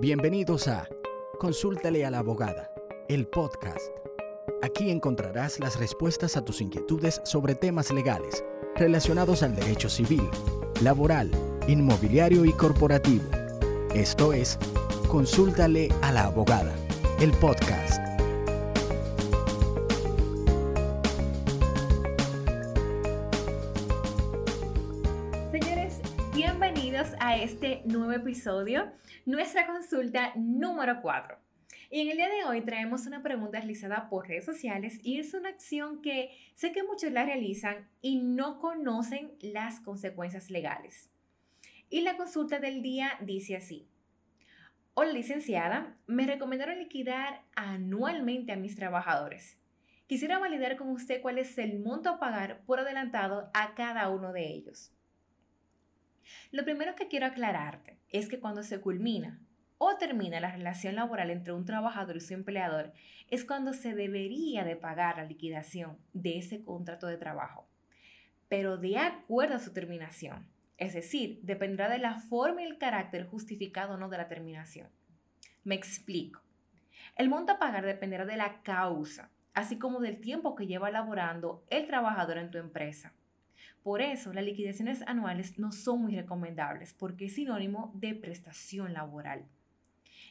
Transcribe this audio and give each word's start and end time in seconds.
Bienvenidos 0.00 0.68
a 0.68 0.88
Consúltale 1.40 2.06
a 2.06 2.10
la 2.12 2.20
abogada, 2.20 2.70
el 3.08 3.26
podcast. 3.26 3.90
Aquí 4.62 4.92
encontrarás 4.92 5.58
las 5.58 5.76
respuestas 5.76 6.36
a 6.36 6.44
tus 6.44 6.60
inquietudes 6.60 7.20
sobre 7.24 7.56
temas 7.56 7.90
legales 7.90 8.44
relacionados 8.76 9.42
al 9.42 9.56
derecho 9.56 9.88
civil, 9.88 10.22
laboral, 10.82 11.32
inmobiliario 11.66 12.44
y 12.44 12.52
corporativo. 12.52 13.24
Esto 13.92 14.32
es 14.32 14.56
Consúltale 15.08 15.88
a 16.00 16.12
la 16.12 16.26
abogada, 16.26 16.76
el 17.18 17.32
podcast. 17.32 18.00
Señores, 25.50 25.98
bienvenidos 26.32 27.08
a 27.18 27.36
este 27.36 27.82
nuevo 27.84 28.12
episodio, 28.12 28.92
nuestra 29.28 29.66
consulta 29.66 30.32
número 30.36 31.02
4. 31.02 31.36
Y 31.90 32.00
en 32.00 32.08
el 32.08 32.16
día 32.16 32.30
de 32.30 32.44
hoy 32.44 32.62
traemos 32.62 33.06
una 33.06 33.22
pregunta 33.22 33.58
realizada 33.58 34.08
por 34.08 34.26
redes 34.26 34.46
sociales 34.46 35.00
y 35.02 35.20
es 35.20 35.34
una 35.34 35.50
acción 35.50 36.00
que 36.00 36.30
sé 36.54 36.72
que 36.72 36.82
muchos 36.82 37.12
la 37.12 37.26
realizan 37.26 37.90
y 38.00 38.16
no 38.16 38.58
conocen 38.58 39.32
las 39.42 39.80
consecuencias 39.80 40.48
legales. 40.48 41.10
Y 41.90 42.00
la 42.00 42.16
consulta 42.16 42.58
del 42.58 42.80
día 42.80 43.18
dice 43.20 43.54
así. 43.54 43.86
Hola 44.94 45.12
licenciada, 45.12 45.98
me 46.06 46.26
recomendaron 46.26 46.78
liquidar 46.78 47.42
anualmente 47.54 48.52
a 48.52 48.56
mis 48.56 48.76
trabajadores. 48.76 49.58
Quisiera 50.06 50.38
validar 50.38 50.78
con 50.78 50.88
usted 50.88 51.20
cuál 51.20 51.36
es 51.36 51.58
el 51.58 51.80
monto 51.80 52.08
a 52.08 52.18
pagar 52.18 52.62
por 52.64 52.80
adelantado 52.80 53.50
a 53.52 53.74
cada 53.74 54.08
uno 54.08 54.32
de 54.32 54.46
ellos. 54.46 54.97
Lo 56.50 56.64
primero 56.64 56.94
que 56.94 57.08
quiero 57.08 57.26
aclararte 57.26 57.98
es 58.08 58.28
que 58.28 58.40
cuando 58.40 58.62
se 58.62 58.80
culmina 58.80 59.38
o 59.76 59.96
termina 59.96 60.40
la 60.40 60.50
relación 60.50 60.94
laboral 60.94 61.30
entre 61.30 61.52
un 61.52 61.66
trabajador 61.66 62.16
y 62.16 62.20
su 62.20 62.32
empleador, 62.32 62.94
es 63.28 63.44
cuando 63.44 63.74
se 63.74 63.94
debería 63.94 64.64
de 64.64 64.74
pagar 64.74 65.18
la 65.18 65.24
liquidación 65.24 65.98
de 66.14 66.38
ese 66.38 66.62
contrato 66.62 67.06
de 67.06 67.18
trabajo, 67.18 67.68
pero 68.48 68.78
de 68.78 68.96
acuerdo 68.96 69.56
a 69.56 69.60
su 69.60 69.74
terminación. 69.74 70.48
Es 70.78 70.94
decir, 70.94 71.40
dependerá 71.42 71.90
de 71.90 71.98
la 71.98 72.18
forma 72.18 72.62
y 72.62 72.64
el 72.64 72.78
carácter 72.78 73.26
justificado 73.26 73.94
o 73.94 73.96
no 73.98 74.08
de 74.08 74.16
la 74.16 74.28
terminación. 74.28 74.88
Me 75.64 75.74
explico. 75.74 76.40
El 77.14 77.28
monto 77.28 77.52
a 77.52 77.58
pagar 77.58 77.84
dependerá 77.84 78.24
de 78.24 78.36
la 78.36 78.62
causa, 78.62 79.30
así 79.52 79.78
como 79.78 80.00
del 80.00 80.20
tiempo 80.20 80.54
que 80.54 80.66
lleva 80.66 80.90
laborando 80.90 81.64
el 81.68 81.86
trabajador 81.86 82.38
en 82.38 82.50
tu 82.50 82.58
empresa. 82.58 83.12
Por 83.82 84.02
eso, 84.02 84.32
las 84.32 84.44
liquidaciones 84.44 85.02
anuales 85.06 85.58
no 85.58 85.72
son 85.72 86.02
muy 86.02 86.14
recomendables 86.14 86.94
porque 86.94 87.26
es 87.26 87.34
sinónimo 87.34 87.92
de 87.94 88.14
prestación 88.14 88.92
laboral. 88.92 89.46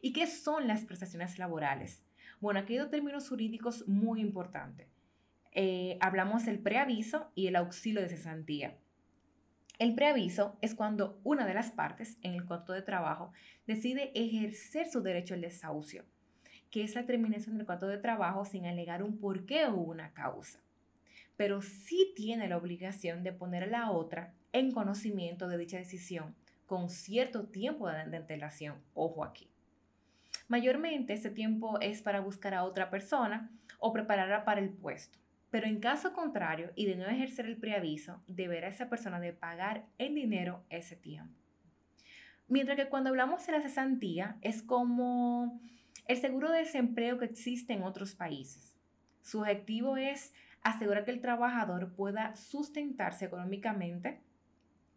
¿Y 0.00 0.12
qué 0.12 0.26
son 0.26 0.66
las 0.66 0.84
prestaciones 0.84 1.38
laborales? 1.38 2.02
Bueno, 2.40 2.60
aquí 2.60 2.74
hay 2.74 2.80
dos 2.80 2.90
términos 2.90 3.28
jurídicos 3.28 3.86
muy 3.88 4.20
importantes. 4.20 4.88
Eh, 5.52 5.98
hablamos 6.00 6.44
del 6.44 6.58
preaviso 6.58 7.30
y 7.34 7.46
el 7.46 7.56
auxilio 7.56 8.02
de 8.02 8.08
cesantía. 8.08 8.76
El 9.78 9.94
preaviso 9.94 10.56
es 10.60 10.74
cuando 10.74 11.20
una 11.24 11.46
de 11.46 11.54
las 11.54 11.70
partes 11.70 12.18
en 12.22 12.34
el 12.34 12.44
contrato 12.44 12.72
de 12.72 12.82
trabajo 12.82 13.32
decide 13.66 14.12
ejercer 14.14 14.88
su 14.88 15.00
derecho 15.00 15.34
al 15.34 15.40
desahucio, 15.40 16.04
que 16.70 16.84
es 16.84 16.94
la 16.94 17.06
terminación 17.06 17.56
del 17.56 17.66
contrato 17.66 17.88
de 17.88 17.98
trabajo 17.98 18.44
sin 18.44 18.66
alegar 18.66 19.02
un 19.02 19.18
porqué 19.18 19.66
o 19.66 19.74
una 19.74 20.12
causa. 20.12 20.60
Pero 21.36 21.62
sí 21.62 22.12
tiene 22.14 22.48
la 22.48 22.56
obligación 22.56 23.22
de 23.22 23.32
poner 23.32 23.64
a 23.64 23.66
la 23.66 23.90
otra 23.90 24.32
en 24.52 24.70
conocimiento 24.70 25.48
de 25.48 25.58
dicha 25.58 25.78
decisión 25.78 26.34
con 26.66 26.88
cierto 26.88 27.46
tiempo 27.46 27.88
de 27.88 28.16
antelación. 28.16 28.82
Ojo 28.94 29.24
aquí. 29.24 29.48
Mayormente 30.48 31.12
este 31.12 31.30
tiempo 31.30 31.80
es 31.80 32.02
para 32.02 32.20
buscar 32.20 32.54
a 32.54 32.64
otra 32.64 32.90
persona 32.90 33.50
o 33.78 33.92
prepararla 33.92 34.44
para 34.44 34.60
el 34.60 34.70
puesto. 34.70 35.18
Pero 35.50 35.66
en 35.66 35.80
caso 35.80 36.12
contrario 36.12 36.72
y 36.74 36.86
de 36.86 36.96
no 36.96 37.06
ejercer 37.06 37.46
el 37.46 37.56
preaviso, 37.56 38.22
deberá 38.26 38.68
esa 38.68 38.88
persona 38.88 39.20
de 39.20 39.32
pagar 39.32 39.86
en 39.98 40.14
dinero 40.14 40.64
ese 40.68 40.96
tiempo. 40.96 41.32
Mientras 42.48 42.76
que 42.76 42.88
cuando 42.88 43.10
hablamos 43.10 43.46
de 43.46 43.52
la 43.52 43.62
cesantía 43.62 44.36
es 44.42 44.62
como 44.62 45.60
el 46.06 46.16
seguro 46.18 46.50
de 46.50 46.58
desempleo 46.58 47.18
que 47.18 47.24
existe 47.24 47.72
en 47.72 47.84
otros 47.84 48.14
países. 48.14 48.76
Su 49.22 49.40
objetivo 49.40 49.96
es 49.96 50.34
asegurar 50.64 51.04
que 51.04 51.12
el 51.12 51.20
trabajador 51.20 51.94
pueda 51.94 52.34
sustentarse 52.34 53.26
económicamente 53.26 54.20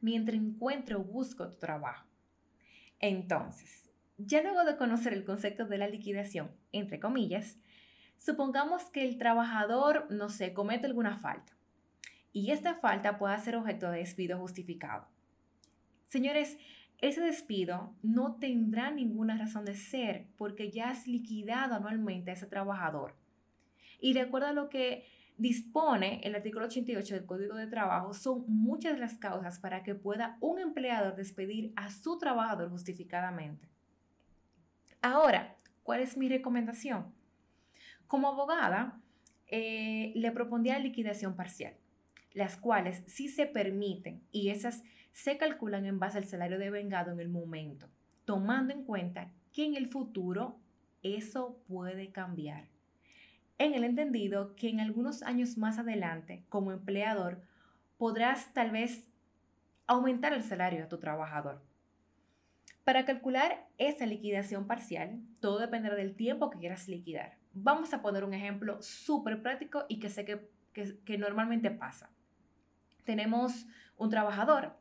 mientras 0.00 0.38
encuentre 0.38 0.94
o 0.94 1.02
busque 1.02 1.42
otro 1.42 1.58
trabajo. 1.58 2.06
Entonces, 3.00 3.90
ya 4.16 4.42
luego 4.42 4.64
de 4.64 4.76
conocer 4.76 5.12
el 5.12 5.24
concepto 5.24 5.66
de 5.66 5.78
la 5.78 5.88
liquidación, 5.88 6.52
entre 6.72 7.00
comillas, 7.00 7.58
Supongamos 8.24 8.84
que 8.84 9.04
el 9.04 9.18
trabajador, 9.18 10.06
no 10.10 10.30
sé, 10.30 10.54
comete 10.54 10.86
alguna 10.86 11.18
falta 11.18 11.52
y 12.32 12.52
esta 12.52 12.74
falta 12.74 13.18
pueda 13.18 13.36
ser 13.38 13.54
objeto 13.56 13.90
de 13.90 13.98
despido 13.98 14.38
justificado. 14.38 15.06
Señores, 16.06 16.56
ese 17.02 17.20
despido 17.20 17.94
no 18.02 18.36
tendrá 18.36 18.90
ninguna 18.90 19.36
razón 19.36 19.64
de 19.64 19.74
ser 19.74 20.28
porque 20.38 20.70
ya 20.70 20.88
has 20.88 21.06
liquidado 21.06 21.74
anualmente 21.74 22.30
a 22.30 22.34
ese 22.34 22.46
trabajador. 22.46 23.14
Y 24.00 24.14
recuerda 24.14 24.52
lo 24.52 24.70
que 24.70 25.04
dispone 25.36 26.20
el 26.22 26.34
artículo 26.34 26.66
88 26.66 27.14
del 27.14 27.26
Código 27.26 27.56
de 27.56 27.66
Trabajo, 27.66 28.14
son 28.14 28.44
muchas 28.46 28.98
las 28.98 29.18
causas 29.18 29.58
para 29.58 29.82
que 29.82 29.94
pueda 29.94 30.36
un 30.40 30.60
empleador 30.60 31.16
despedir 31.16 31.72
a 31.76 31.90
su 31.90 32.18
trabajador 32.18 32.70
justificadamente. 32.70 33.68
Ahora, 35.02 35.56
¿cuál 35.82 36.00
es 36.00 36.16
mi 36.16 36.28
recomendación? 36.28 37.12
Como 38.06 38.28
abogada, 38.28 39.00
eh, 39.48 40.12
le 40.14 40.30
propondría 40.32 40.78
liquidación 40.78 41.36
parcial, 41.36 41.74
las 42.32 42.56
cuales 42.56 43.02
sí 43.06 43.28
se 43.28 43.46
permiten 43.46 44.22
y 44.30 44.50
esas 44.50 44.82
se 45.12 45.36
calculan 45.36 45.86
en 45.86 45.98
base 45.98 46.18
al 46.18 46.24
salario 46.24 46.58
de 46.58 46.70
vengado 46.70 47.12
en 47.12 47.20
el 47.20 47.28
momento, 47.28 47.88
tomando 48.24 48.72
en 48.72 48.84
cuenta 48.84 49.30
que 49.52 49.64
en 49.64 49.76
el 49.76 49.88
futuro 49.88 50.58
eso 51.02 51.60
puede 51.68 52.10
cambiar. 52.10 52.73
En 53.58 53.74
el 53.74 53.84
entendido 53.84 54.56
que 54.56 54.68
en 54.68 54.80
algunos 54.80 55.22
años 55.22 55.56
más 55.56 55.78
adelante, 55.78 56.44
como 56.48 56.72
empleador, 56.72 57.42
podrás 57.98 58.52
tal 58.52 58.72
vez 58.72 59.08
aumentar 59.86 60.32
el 60.32 60.42
salario 60.42 60.84
a 60.84 60.88
tu 60.88 60.98
trabajador. 60.98 61.62
Para 62.84 63.04
calcular 63.06 63.66
esa 63.78 64.06
liquidación 64.06 64.66
parcial, 64.66 65.20
todo 65.40 65.58
dependerá 65.58 65.94
del 65.94 66.16
tiempo 66.16 66.50
que 66.50 66.58
quieras 66.58 66.88
liquidar. 66.88 67.38
Vamos 67.54 67.94
a 67.94 68.02
poner 68.02 68.24
un 68.24 68.34
ejemplo 68.34 68.82
súper 68.82 69.40
práctico 69.40 69.86
y 69.88 70.00
que 70.00 70.10
sé 70.10 70.24
que, 70.24 70.48
que, 71.04 71.18
normalmente 71.18 71.70
pasa. 71.70 72.10
Tenemos 73.04 73.66
un 73.96 74.10
trabajador 74.10 74.76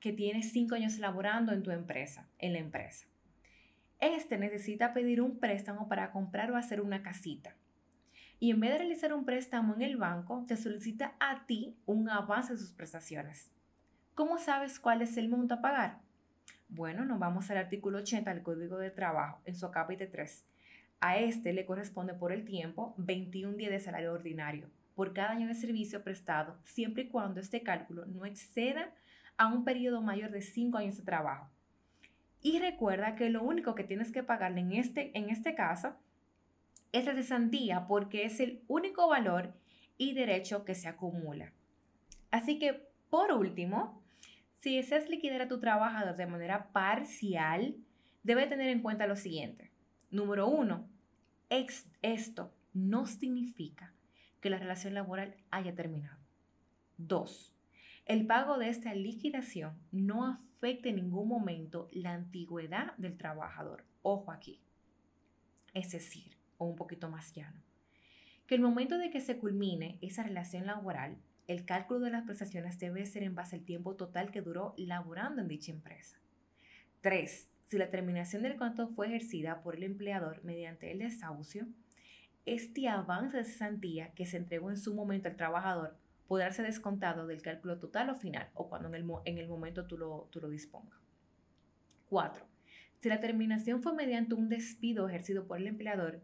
que 0.00 0.12
tiene 0.12 0.42
cinco 0.42 0.76
años 0.76 0.98
laborando 0.98 1.52
en 1.52 1.62
tu 1.62 1.70
empresa, 1.72 2.28
en 2.38 2.52
la 2.54 2.60
empresa. 2.60 3.06
Este 4.00 4.38
necesita 4.38 4.94
pedir 4.94 5.20
un 5.20 5.38
préstamo 5.38 5.88
para 5.88 6.10
comprar 6.10 6.50
o 6.52 6.56
hacer 6.56 6.80
una 6.80 7.02
casita. 7.02 7.54
Y 8.42 8.50
en 8.50 8.58
vez 8.58 8.72
de 8.72 8.78
realizar 8.78 9.14
un 9.14 9.24
préstamo 9.24 9.72
en 9.76 9.82
el 9.82 9.96
banco, 9.96 10.44
te 10.48 10.56
solicita 10.56 11.14
a 11.20 11.46
ti 11.46 11.76
un 11.86 12.08
avance 12.08 12.54
de 12.54 12.58
sus 12.58 12.72
prestaciones. 12.72 13.52
¿Cómo 14.16 14.36
sabes 14.36 14.80
cuál 14.80 15.00
es 15.00 15.16
el 15.16 15.28
monto 15.28 15.54
a 15.54 15.60
pagar? 15.60 16.00
Bueno, 16.68 17.04
nos 17.04 17.20
vamos 17.20 17.48
al 17.52 17.58
artículo 17.58 17.98
80 17.98 18.34
del 18.34 18.42
Código 18.42 18.78
de 18.78 18.90
Trabajo, 18.90 19.40
en 19.44 19.54
su 19.54 19.70
capítulo 19.70 20.10
3. 20.10 20.44
A 20.98 21.18
este 21.18 21.52
le 21.52 21.64
corresponde 21.64 22.14
por 22.14 22.32
el 22.32 22.44
tiempo 22.44 22.96
21 22.98 23.56
días 23.56 23.70
de 23.70 23.78
salario 23.78 24.12
ordinario 24.12 24.68
por 24.96 25.12
cada 25.12 25.30
año 25.30 25.46
de 25.46 25.54
servicio 25.54 26.02
prestado, 26.02 26.58
siempre 26.64 27.04
y 27.04 27.08
cuando 27.10 27.38
este 27.38 27.62
cálculo 27.62 28.06
no 28.06 28.26
exceda 28.26 28.92
a 29.36 29.46
un 29.46 29.62
periodo 29.62 30.02
mayor 30.02 30.32
de 30.32 30.42
5 30.42 30.78
años 30.78 30.96
de 30.96 31.04
trabajo. 31.04 31.48
Y 32.40 32.58
recuerda 32.58 33.14
que 33.14 33.30
lo 33.30 33.44
único 33.44 33.76
que 33.76 33.84
tienes 33.84 34.10
que 34.10 34.24
pagarle 34.24 34.62
en 34.62 34.72
este, 34.72 35.16
en 35.16 35.30
este 35.30 35.54
caso 35.54 35.94
es 36.92 37.06
la 37.06 37.14
cesantía 37.14 37.86
porque 37.86 38.24
es 38.24 38.40
el 38.40 38.62
único 38.68 39.08
valor 39.08 39.54
y 39.98 40.14
derecho 40.14 40.64
que 40.64 40.74
se 40.74 40.88
acumula. 40.88 41.52
Así 42.30 42.58
que, 42.58 42.88
por 43.10 43.32
último, 43.32 44.02
si 44.56 44.76
deseas 44.76 45.08
liquidar 45.08 45.42
a 45.42 45.48
tu 45.48 45.58
trabajador 45.58 46.16
de 46.16 46.26
manera 46.26 46.72
parcial, 46.72 47.76
debe 48.22 48.46
tener 48.46 48.68
en 48.68 48.80
cuenta 48.82 49.06
lo 49.06 49.16
siguiente. 49.16 49.72
Número 50.10 50.46
uno, 50.46 50.88
esto 52.02 52.54
no 52.72 53.06
significa 53.06 53.92
que 54.40 54.50
la 54.50 54.58
relación 54.58 54.94
laboral 54.94 55.36
haya 55.50 55.74
terminado. 55.74 56.18
Dos, 56.96 57.54
el 58.04 58.26
pago 58.26 58.58
de 58.58 58.68
esta 58.68 58.94
liquidación 58.94 59.78
no 59.90 60.26
afecta 60.26 60.88
en 60.88 60.96
ningún 60.96 61.28
momento 61.28 61.88
la 61.92 62.12
antigüedad 62.12 62.96
del 62.96 63.16
trabajador. 63.16 63.84
Ojo 64.02 64.32
aquí. 64.32 64.60
Es 65.74 65.92
decir, 65.92 66.36
o 66.62 66.66
un 66.66 66.76
poquito 66.76 67.10
más 67.10 67.32
llano, 67.34 67.60
que 68.46 68.54
el 68.54 68.60
momento 68.60 68.98
de 68.98 69.10
que 69.10 69.20
se 69.20 69.38
culmine 69.38 69.98
esa 70.00 70.22
relación 70.22 70.66
laboral, 70.66 71.16
el 71.48 71.64
cálculo 71.64 72.00
de 72.00 72.10
las 72.10 72.24
prestaciones 72.24 72.78
debe 72.78 73.04
ser 73.04 73.24
en 73.24 73.34
base 73.34 73.56
al 73.56 73.64
tiempo 73.64 73.96
total 73.96 74.30
que 74.30 74.42
duró 74.42 74.74
laborando 74.76 75.42
en 75.42 75.48
dicha 75.48 75.72
empresa. 75.72 76.18
Tres, 77.00 77.48
si 77.64 77.78
la 77.78 77.90
terminación 77.90 78.42
del 78.42 78.56
contrato 78.56 78.88
fue 78.88 79.08
ejercida 79.08 79.62
por 79.62 79.74
el 79.74 79.82
empleador 79.82 80.44
mediante 80.44 80.92
el 80.92 81.00
desahucio, 81.00 81.66
este 82.46 82.88
avance 82.88 83.36
de 83.36 83.44
cesantía 83.44 84.12
que 84.14 84.26
se 84.26 84.36
entregó 84.36 84.70
en 84.70 84.76
su 84.76 84.94
momento 84.94 85.28
al 85.28 85.36
trabajador 85.36 85.96
podrá 86.28 86.52
ser 86.52 86.66
descontado 86.66 87.26
del 87.26 87.42
cálculo 87.42 87.78
total 87.78 88.10
o 88.10 88.14
final 88.14 88.48
o 88.54 88.68
cuando 88.68 88.88
en 88.88 88.94
el, 88.94 89.04
en 89.24 89.38
el 89.38 89.48
momento 89.48 89.86
tú 89.86 89.98
lo, 89.98 90.28
tú 90.30 90.40
lo 90.40 90.48
dispongas. 90.48 90.98
4. 92.08 92.46
Si 93.00 93.08
la 93.08 93.20
terminación 93.20 93.82
fue 93.82 93.94
mediante 93.94 94.34
un 94.34 94.48
despido 94.48 95.08
ejercido 95.08 95.46
por 95.46 95.58
el 95.58 95.66
empleador, 95.66 96.22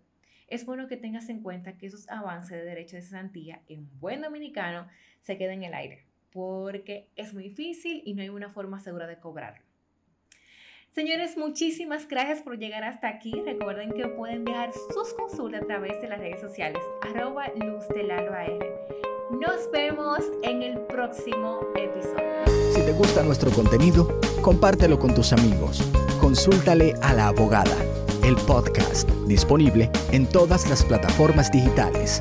es 0.48 0.64
bueno 0.64 0.88
que 0.88 0.96
tengas 0.96 1.28
en 1.28 1.42
cuenta 1.42 1.76
que 1.76 1.86
esos 1.86 2.08
avances 2.08 2.58
de 2.58 2.64
derecho 2.64 2.96
de 2.96 3.02
cesantía 3.02 3.60
en 3.68 3.88
buen 4.00 4.22
dominicano 4.22 4.88
se 5.20 5.36
queden 5.36 5.62
en 5.62 5.68
el 5.68 5.74
aire, 5.74 6.04
porque 6.32 7.08
es 7.16 7.34
muy 7.34 7.44
difícil 7.44 8.02
y 8.04 8.14
no 8.14 8.22
hay 8.22 8.30
una 8.30 8.50
forma 8.50 8.80
segura 8.80 9.06
de 9.06 9.18
cobrarlo. 9.18 9.62
Señores, 10.90 11.36
muchísimas 11.36 12.08
gracias 12.08 12.40
por 12.40 12.58
llegar 12.58 12.82
hasta 12.82 13.08
aquí. 13.08 13.32
Recuerden 13.44 13.92
que 13.92 14.08
pueden 14.08 14.38
enviar 14.38 14.72
sus 14.72 15.12
consultas 15.12 15.62
a 15.62 15.66
través 15.66 16.00
de 16.00 16.08
las 16.08 16.18
redes 16.18 16.40
sociales, 16.40 16.82
arroba 17.02 17.48
luz 17.54 17.84
Nos 19.30 19.70
vemos 19.70 20.20
en 20.42 20.62
el 20.62 20.80
próximo 20.86 21.60
episodio. 21.76 22.46
Si 22.72 22.80
te 22.80 22.92
gusta 22.92 23.22
nuestro 23.22 23.50
contenido, 23.50 24.18
compártelo 24.40 24.98
con 24.98 25.14
tus 25.14 25.32
amigos. 25.32 25.82
Consúltale 26.20 26.94
a 27.02 27.12
la 27.12 27.28
abogada 27.28 27.76
el 28.22 28.36
podcast, 28.36 29.08
disponible 29.26 29.90
en 30.12 30.26
todas 30.26 30.68
las 30.68 30.84
plataformas 30.84 31.50
digitales. 31.50 32.20